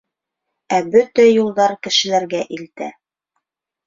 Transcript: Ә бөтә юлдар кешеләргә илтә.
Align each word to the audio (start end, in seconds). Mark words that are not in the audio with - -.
Ә 0.77 0.77
бөтә 0.95 1.25
юлдар 1.27 1.75
кешеләргә 1.87 2.41
илтә. 2.57 2.89